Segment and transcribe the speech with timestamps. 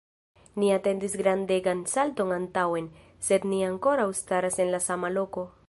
[0.61, 2.89] Ni atendis grandegan salton antaŭen,
[3.29, 5.49] sed ni ankoraŭ staras en la sama loko.